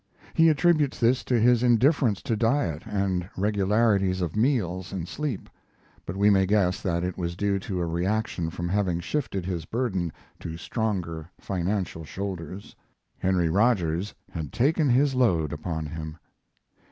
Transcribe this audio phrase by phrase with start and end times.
[0.33, 5.47] He attributes this to his indifference to diet and regularities of meals and sleep;
[6.07, 9.65] but we may guess that it was due to a reaction from having shifted his
[9.65, 12.75] burden to stronger financial shoulders.
[13.19, 16.17] Henry Rogers had taken his load upon him.